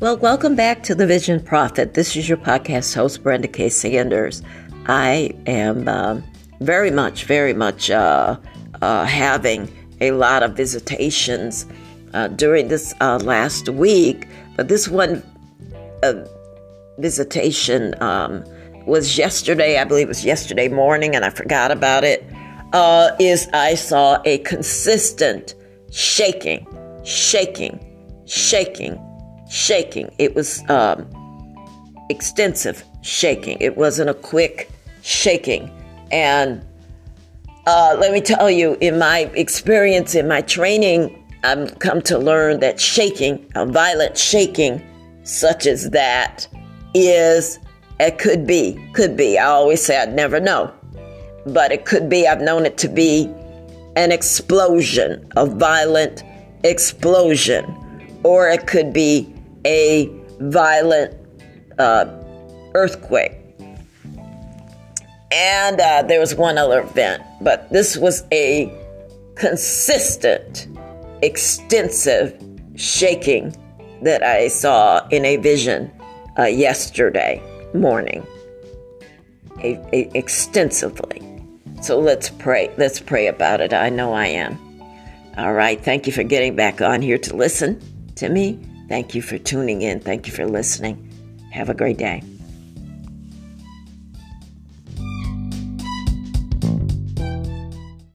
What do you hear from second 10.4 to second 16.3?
of visitations uh, during this uh, last week, but this one uh,